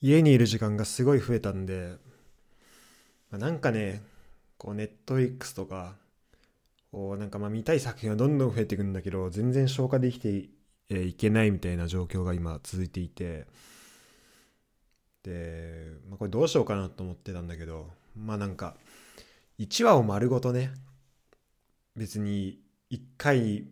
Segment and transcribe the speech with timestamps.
[0.00, 1.96] 家にいる時間がすごい増えたんで、
[3.30, 4.02] まあ、なんかね、
[4.58, 5.96] こう、ネットフリックスとか、
[6.90, 10.48] こう、なんかまあ見たい作品はどんどん増えていくんだけど、全然消化できて
[10.94, 13.46] いけないみたいな状況が今続いていて、
[15.22, 18.76] で、まあ、これどうしようかなと思ってたんだけど、まあなんか、
[19.58, 20.72] 1話を丸ごとね、
[21.94, 22.60] 別に
[22.90, 23.66] 1回、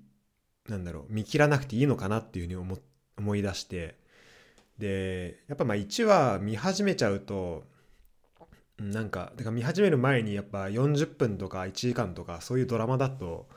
[0.68, 2.78] なんだろう、見切らなくていいのかなっていうふうに思
[3.16, 3.98] 思い出して、
[4.78, 7.64] でやっぱまあ1話見始めちゃうと
[8.78, 13.48] なんかだから見始める前にやっぱ40分とか1時間とかそういうドラマだと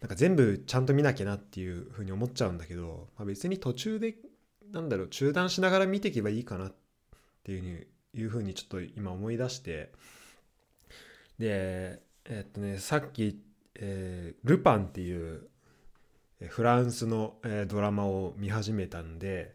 [0.00, 4.16] なんか全部ちゃんと見なきゃなっていうふうに思っちゃうんだけど、まあ、別に途中で
[4.72, 6.74] なんだろう中断しながら見ていけばいいかなっ
[7.44, 9.92] ていうふうにいうふうにちょっと今思い出して
[11.38, 13.40] でえっとねさっき、
[13.76, 15.48] えー、ルパンっていう
[16.48, 17.36] フランスの、
[17.68, 19.54] ドラマを見始めたんで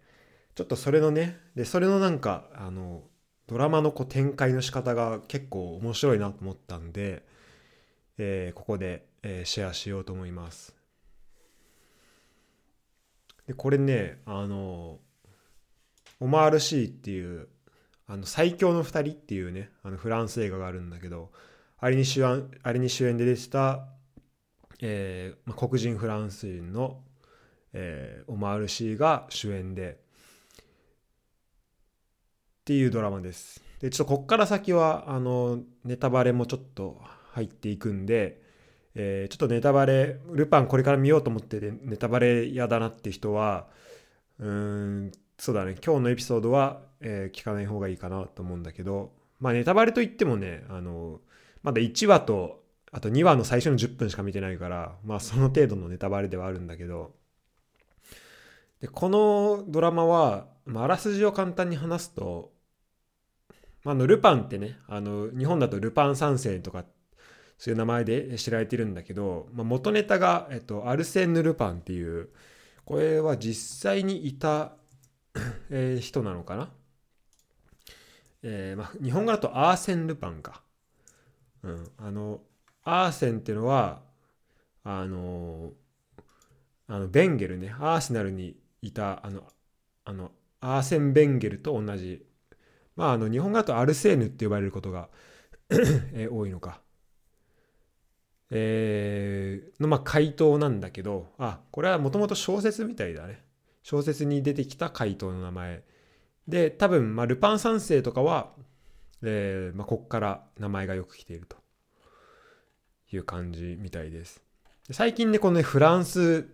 [0.60, 3.04] ちょっとそれのねでそれのなんかあの
[3.48, 7.24] ドラマのこう展開の仕方が結構面白いなと思ったんで、
[8.18, 10.76] えー、ここで、えー、シェアしようと思います。
[13.48, 15.00] でこれねあの
[16.20, 17.48] オマール・シーっていう
[18.06, 21.32] あの最強の2人っていうねあのフランス映画があるんだけど
[21.78, 23.88] あれに主演あれに主演で出てた、
[24.82, 27.00] えーまあ、黒人フランス人の、
[27.72, 30.09] えー、オマール・シーが主演で
[32.70, 33.64] っていうドラマです。
[33.82, 38.44] で、ちょっとこっから先は、あの、ネタバレもちょっと入っていくんで、
[38.94, 43.66] えー、ちょっとネタバレ、ルパンこれから見ようと思ってて、ネタバレ嫌だなって人は、
[44.38, 44.52] うー
[45.08, 51.22] ん、そうだね、今日のエピソードは、えー、聞かない方がいいかなと思うんだけど、まあネタバレといってもね、あの、
[51.64, 57.16] まだ1話と、あと2話の最初の10分しか見てないから、まあその程度のネタバレではあるんだけど、
[58.80, 62.59] で、このドラマは、まあ、あらすじを簡単に話すと、
[63.94, 66.86] あ、のルパンってねあの日本だとルパン三世とか
[67.58, 72.30] そういう名前で知られてるんだけど、まあ、元ネタが、えっと、アルセンヌ・ルパンっていう
[72.86, 74.74] これは実際にいた
[75.70, 76.72] えー、人なのかな、
[78.42, 80.64] えーまあ、日本語だとアーセン・ルパンか、
[81.64, 82.42] うん、あの
[82.84, 84.02] アーセンっていうのは
[84.84, 85.74] あの
[86.88, 89.44] あのベンゲルねアーセナルにいたあの
[90.06, 90.32] あの
[90.62, 92.26] アーセン・ベンゲルと同じ
[93.00, 95.08] まあ、あの日本語だとアルセーヌって呼ばれることが
[96.14, 96.82] え多いのか。
[98.52, 103.42] えー、のまあ回答なんだけどあこれはもともと小説みたいだね。
[103.84, 105.84] 小説に出てきた回答の名前。
[106.46, 108.52] で多分、まあ、ルパン三世とかは、
[109.24, 111.56] えーまあ、こっから名前がよく来ていると。
[113.12, 114.44] いう感じみたいです。
[114.92, 116.48] 最近ねこのねフランス、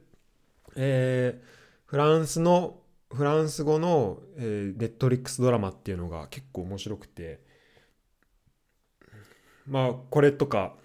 [0.75, 2.77] えー、フランスの
[3.15, 7.39] フランス語の、え、ネットリックスドラマっていうのが結構面白くて。
[9.67, 10.75] まあこれとか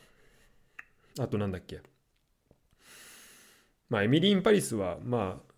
[1.18, 1.82] あとなんだっけ。
[3.90, 5.52] まあエミリー・ン・パリスはまあ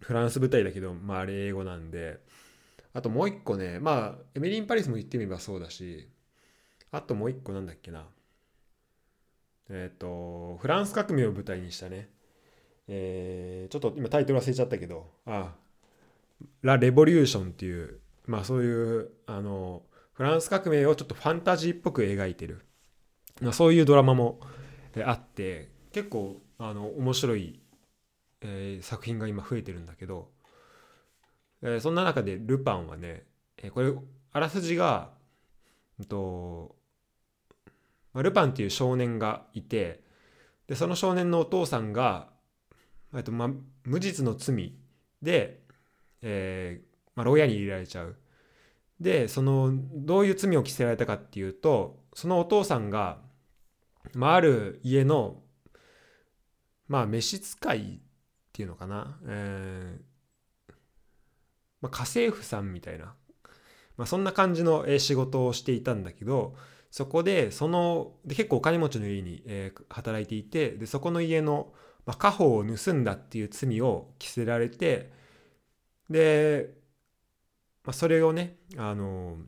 [0.00, 2.20] フランス舞台だけどまああれ英語なんで。
[2.94, 6.08] あともう一個ねまあエミリー・ン・パリスも言ってみればそうだし
[6.90, 8.06] あともう一個なんだっけな。
[9.70, 12.10] えっ、とフランス革命を舞台にしたね。
[12.88, 15.61] えー、ちょっと今タイトル忘れちゃったけどああ
[16.62, 19.82] ラ・レボリューションっていう、まあそういう、あの、
[20.12, 22.66] フランス革命をちょっとファンタジーっぽく描いてる、
[23.40, 24.40] まあ、そういうドラマも
[25.04, 27.60] あって、結構、あの、面白い、
[28.40, 30.30] えー、作品が今増えてるんだけど、
[31.62, 33.24] えー、そんな中でルパンはね、
[33.56, 33.92] えー、これ、
[34.32, 35.10] あらすじが、
[35.98, 36.76] えっと、
[38.14, 40.02] ルパンっていう少年がいて、
[40.66, 42.28] で、その少年のお父さんが、
[43.14, 43.50] えっと、まあ、
[43.84, 44.74] 無実の罪
[45.22, 45.61] で、
[46.22, 48.16] えー、まあ、牢屋に入れられちゃう。
[49.02, 53.18] でそのどういう罪を着せられたかっていうとそのお父さんが、
[54.14, 55.42] まあ、ある家の
[56.86, 58.00] まあ召使いっ
[58.52, 60.12] ていうのかな、えー
[61.80, 63.14] まあ、家政婦さんみたいな、
[63.96, 66.54] まあ、そんな感じの仕事をしていたんだけど
[66.90, 71.72] そこでそので結構お金持ちの家に、えー、働いていてでそこの家の、
[72.06, 75.10] まあ、家宝を盗んだっていう罪を着せられて
[76.12, 76.74] で、
[77.84, 79.38] まあ、それをねあの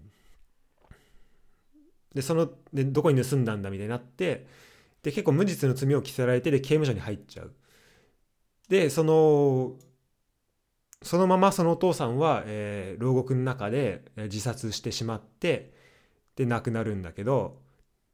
[2.14, 4.46] でそのでどこに盗んだんだみたいになって
[5.02, 7.52] で結構無実の罪を着せられてで刑務所に入っちゃう。
[8.68, 9.74] でその
[11.02, 15.74] そのままそのお父さんは、えー、牢獄の中で自殺してしまって
[16.34, 17.60] で亡くなるんだけど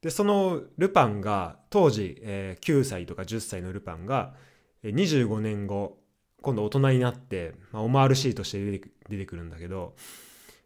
[0.02, 4.34] でそのルパンが当時、えー、9歳とか10歳のルパンが
[4.82, 5.98] 25年後
[6.42, 9.94] 今度大人になって、まあ、オマールシーとして出て出てくるんだけど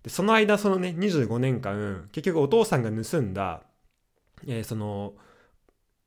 [0.03, 3.63] でその間そのね25年間結局お父さんが盗んだ、
[4.47, 5.15] えー、その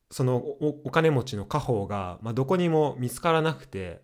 [0.10, 4.02] そのお金持ちの家宝が、まあ、どこにも見つからなくて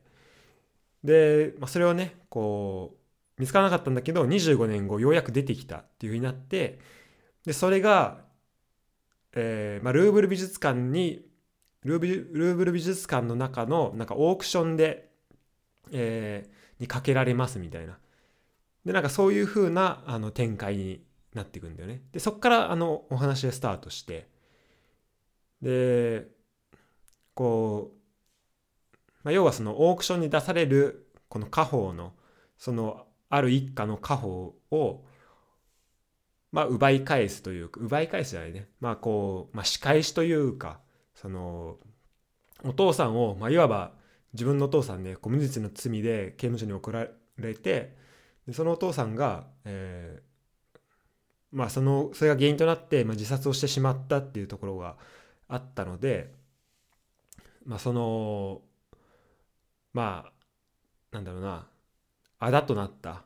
[1.04, 2.98] で、まあ、それをねこ
[3.38, 6.80] う見つからなかったんだけど25年後ようやく出てきたっていうふうになって
[7.46, 8.22] でそれが、
[9.34, 11.26] えーまあ、ルーブル美術館に
[11.84, 15.10] ルーブルーブル美術館の中のなんかオークションで、
[15.92, 17.98] えー、にかけられますみたいな。
[18.86, 21.04] でなんかそういう風なあな展開に
[21.34, 22.02] なっていくんだよね。
[22.12, 24.28] でそっからあのお話がスタートして。
[25.62, 26.28] で
[27.34, 32.14] こう、まあ、要はそのオークションに出されるこの家宝の
[32.58, 34.28] そのある一家の家宝
[34.72, 35.06] を
[36.52, 38.68] まあ奪い返すというか奪い返すじゃないね。
[38.80, 40.80] まあこう、まあ、仕返しというか
[41.16, 41.78] その
[42.64, 43.94] お父さんを、まあ、いわば
[44.34, 47.08] 自分のお父さんね無実の罪で刑務所に送ら
[47.38, 47.96] れて
[48.48, 50.78] でそのお父さんが、えー、
[51.52, 54.98] まあそのそれが原因となって、まあ、自殺をしてしまったっていうところが
[55.48, 56.34] あったので
[57.66, 58.62] まあその
[59.94, 61.68] まあなんだろうな
[62.40, 63.24] あだとなった、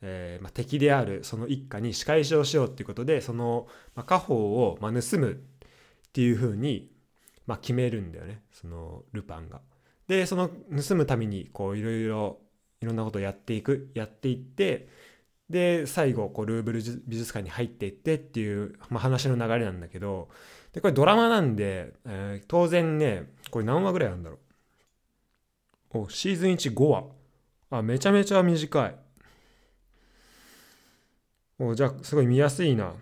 [0.00, 6.90] えーまあ、敵であるその一家に仕返しをしようっていうことでその、まあ、家宝を、まあ、盗むっていうふうに、
[7.46, 9.60] まあ、決めるんだよねそのルパンが。
[10.08, 12.38] でその盗むためにこういろいろ
[12.80, 14.88] いろんなことをやっていくやっていって
[15.48, 20.28] で最後こうルーブル美術館に入っていってっていう、まあ、話の流れなんだけど
[20.72, 24.38] でこれドラマなんで、えー、当然ねこれ何話ぐらいあるんだろう。
[25.96, 27.04] おシーズン15話。
[27.70, 28.96] あめちゃめちゃ短い。
[31.60, 32.92] おじゃあすごい見やすいな。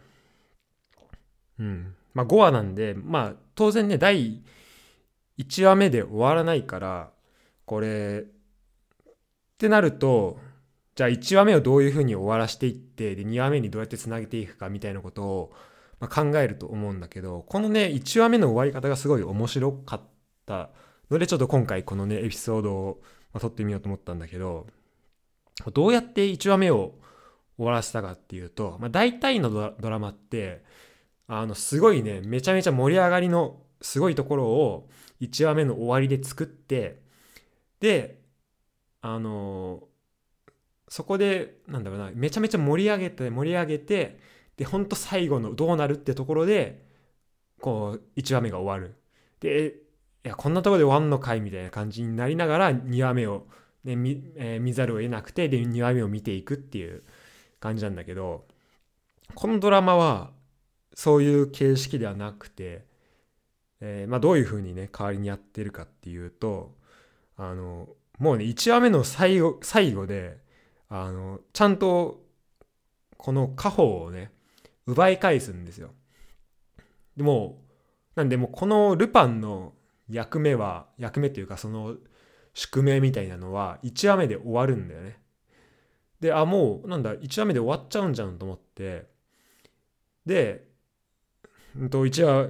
[1.58, 1.94] うん。
[2.12, 4.42] まあ5話なんでまあ当然ね第
[5.38, 7.10] 1話目で終わらないから
[7.64, 9.14] これっ
[9.58, 10.38] てなると
[10.94, 15.52] じゃあ1話目をどういうふうに終わらしていってで2話目にどうやってつなげていくかみたいなことを、
[16.00, 20.00] ま、考えると思うんだけどこのね1話目の終わり方がすごい面白かっ
[20.44, 20.70] た
[21.10, 23.02] のでちょっと今回このねエピソードを、
[23.32, 24.66] ま、撮ってみようと思ったんだけど
[25.72, 26.94] どうやって1話目を
[27.56, 30.62] 終わらせたかっていうと、まあ、大体のドラマって
[31.28, 34.88] あのすごいねめちゃめちゃ盛り上がりのすごいところを
[35.22, 37.00] 1話目の終わりで作って
[37.80, 38.20] で
[39.00, 39.84] あの
[40.88, 44.18] そこでなんだろうなめちゃめちゃ盛り上げて盛り上げて
[44.56, 46.84] でほんと最後のどうなるってところで
[47.60, 48.96] こう1話目が終わる。
[49.40, 49.74] で
[50.24, 53.46] いやこんなとこで終わんのかいみたいな感じになりながら2話目を、
[53.82, 57.02] ね見えー、見ざるを得なくてで2話目を見ていくっていう
[57.58, 58.44] 感じなんだけど
[59.34, 60.30] このドラマは
[60.94, 62.84] そういう形式ではなくて、
[63.84, 66.72] えー、まあ、どういうふうにね代わりにやってるかっていうと
[67.36, 67.88] あの
[68.18, 70.38] もうね1話目の最後最後で
[70.88, 72.22] あのちゃんと
[73.16, 74.30] この家宝をね
[74.86, 75.90] 奪い返すんですよ。
[77.16, 77.60] でも
[78.14, 79.72] なんでもこのルパンの
[80.08, 81.96] 役目は役目というかその
[82.54, 85.18] 宿命みたいなのは1話目で終わるんだよね。
[86.20, 89.10] であもうなんだ1話目で終わっちゃうんじゃんと思って。
[90.24, 90.68] で、
[91.76, 92.48] うん、と1話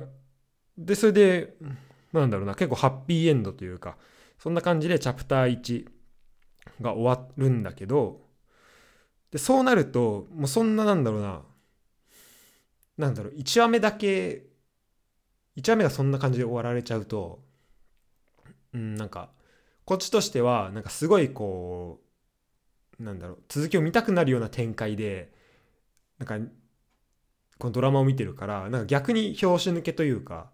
[0.84, 1.54] でそれで
[2.12, 3.96] なんだろうな結構ハッピーエンドというか
[4.38, 5.86] そんな感じでチャプター1
[6.80, 8.20] が終わるんだけど、
[9.30, 11.42] で、そうなると、もうそんななんだろうな、
[12.98, 14.44] なんだろう、1話目だけ、
[15.56, 17.42] 1話目がそんな感じで終わられちゃうと、
[18.74, 19.30] うん、なんか、
[19.84, 22.00] こっちとしては、なんかすごいこ
[22.98, 25.32] う、なんだろう、続きを見たくなるような展開で、
[26.18, 26.38] なんか、
[27.58, 30.50] このドラマを見てるから、なんか逆に拍子抜けというか、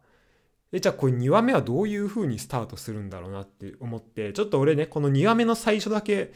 [0.73, 6.33] えじゃあこれ2話目はどういう風にスタートするんだろうなって思ってちょっと俺ねこの2話目の最初だけ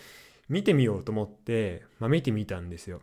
[0.49, 3.01] 見てみようと思って、まあ、見てみたんですよ。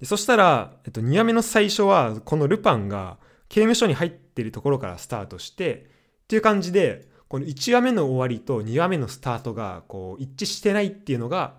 [0.00, 5.86] でそしたら、えっと、2話目の最初はこのルパンが刑務所に入ってるところからスタートして
[6.24, 11.54] っていう感じでこの1話目の終わりと2話目のスタートがこう一致してないっていうのが、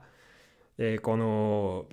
[0.77, 1.85] えー、この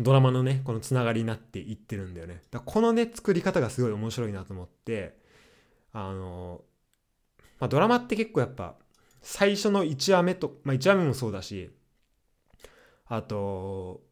[0.00, 2.42] ドラマのねこのつながりになっていってるんだよね。
[2.50, 5.16] だこのね作り方がすごい面白いなと思って
[5.94, 6.60] あの、
[7.58, 8.74] まあ、ドラマって結構やっぱ
[9.22, 11.70] 最初の1話目と、まあ、1話目もそうだし
[13.06, 14.02] あと、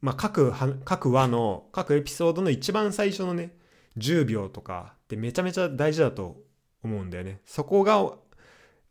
[0.00, 0.52] まあ、各
[0.84, 3.54] 各話の各エピソードの一番最初のね
[3.98, 6.40] 10秒とかってめちゃめちゃ大事だと
[6.82, 7.40] 思うんだよね。
[7.44, 8.14] そこが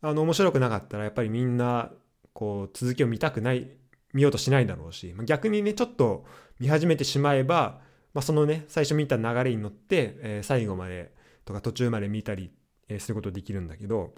[0.02, 1.90] あの面白くなかったらやっぱりみんな
[2.32, 3.70] こう続きを見たくない
[4.12, 6.24] 見ようとしないだろうし逆にねちょっと
[6.58, 7.80] 見始めてしまえば、
[8.14, 11.12] まあ、そのね最初見た流れに乗って、えー、最後まで
[11.44, 12.50] とか途中まで見たり
[12.98, 14.14] することできるんだけど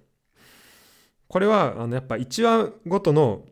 [1.28, 3.44] これはあのやっぱ1話ごとの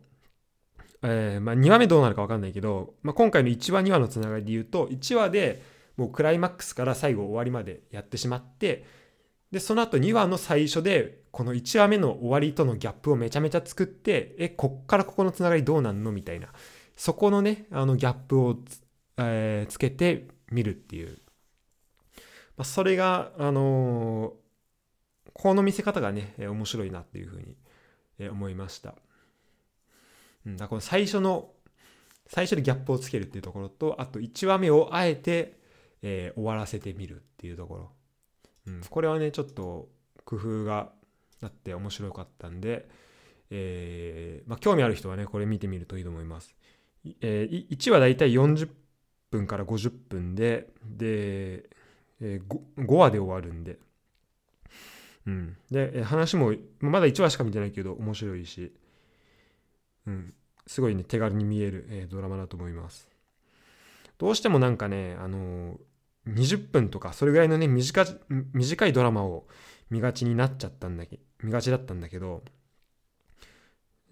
[1.05, 5.61] えまあ、2話目どうなるか分かんないけど、まあ、今回の1話2話のつながりで言うと1話で
[5.97, 8.85] もうクライマックスから最後終わりまでやってしまって
[9.51, 16.47] でその後2話の最初でこの1話目の終わりとのギャップをめちゃめちゃ作ってえこっからここのつながりどうなんのみたいな。
[16.95, 18.81] そこのねあのギャップをつ,、
[19.17, 21.17] えー、つけてみるっていう、
[22.57, 28.95] まあ、それがあのー、この見せ方がね面白いなっていうふうに思いました。
[30.45, 31.51] うん、だこの最初の
[32.27, 35.57] 最初でギャップをつけるっていうところとあと1話目をあえて、
[36.01, 37.91] えー、終わらせてみるっていうところ、
[38.67, 39.89] うん、これはねちょっと
[40.25, 40.91] 工夫が
[41.41, 42.87] あって面白かったんで、
[43.49, 46.55] えーまあ、興味ある人はねこれ見てみるといいと思います、
[47.21, 48.69] えー、1話だいたい40
[49.31, 51.69] 分から50分でで、
[52.23, 52.41] え、
[52.77, 53.77] 5, 話で終わるんで。
[55.25, 58.73] うん、で話もまだ1話しか見てないけど面白いし、
[60.05, 60.33] うん、
[60.67, 63.09] すごいね手軽に見える、え、ドラマだと思います。
[64.17, 65.77] どうしてもなんかねあの、
[66.27, 68.05] 20分とかそれぐらいのね短
[68.53, 69.47] 短いドラマを
[69.89, 72.43] 見がちになっちゃったんだけ見がちだったんだけど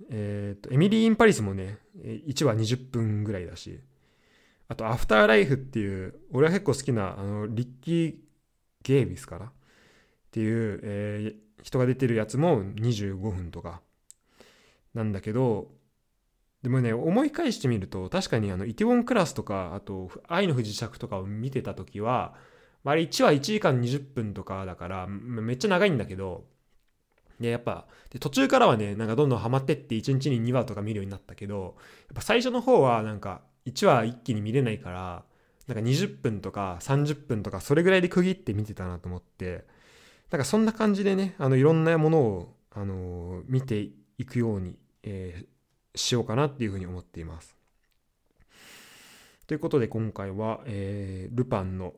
[0.09, 3.79] えっ、ー、とエミリー・イン・パリスもね1話20分ぐらいだし。
[4.71, 8.15] あと「アフターライフ」っていう俺は結構好きなあのリッキー・
[8.83, 9.47] ゲイビスかな？
[9.47, 9.51] っ
[10.31, 13.81] ていう、えー、人が出てるやつも25分とか
[14.93, 15.71] なんだけど
[16.63, 22.33] でもね思い返してみると確かにあのイテウォンクラスとかあと愛の不時着とかを見てた時は
[22.85, 26.45] あれ1話1時間20分とかだからめっちゃ長いんだけど
[27.41, 31.75] でやっぱで途中からはねなんかどんどんハマってって1日に2話とか見るようになったけど
[32.07, 35.23] やっぱ最初の方はなんか1話一気に見れないから
[35.67, 39.65] なんか20分とか30分とかそれぐらいで区切って見てたなと思って
[40.31, 47.57] なんかそんな感じでねあのいろんなものを、あの見ていくように、えー、しようかなっていうふうに思っています。
[49.45, 51.93] ということで今回は、えー、ルパンの、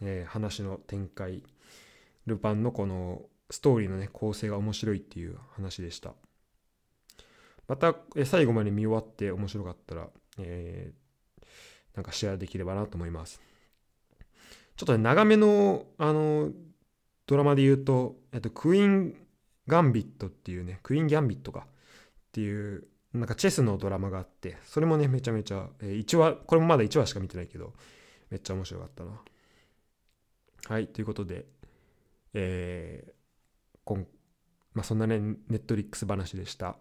[0.00, 1.42] えー、話の展開
[2.26, 6.14] ルパンのこのストーリーのね構成が面白いっていう話でした。
[7.68, 10.08] また、え、最後まで見終わって面白かったら、
[10.38, 11.46] えー、
[11.94, 13.40] なんかシェアできればなと思います。
[14.76, 16.50] ちょっとね長めのあの
[17.26, 19.14] ドラマで言うと、えっと、クイーン・
[19.66, 21.66] ガンビットっていうねクイーン・ギャンビットかっ
[22.32, 27.72] ていうなんかチェスのドラマがあって、それもね、めちゃめちゃ、えー、1話、これもまだ1話しか見てないけど、
[28.30, 29.20] めっちゃ面白かったな。
[30.68, 31.46] はい、ということで、
[32.34, 34.06] えー、こん
[34.74, 36.76] まあ、そんなね、ネットリックス話でした。